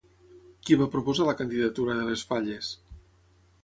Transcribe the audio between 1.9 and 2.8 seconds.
de les Falles?